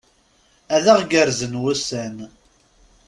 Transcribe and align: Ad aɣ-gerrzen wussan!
Ad 0.75 0.85
aɣ-gerrzen 0.93 1.59
wussan! 1.61 2.17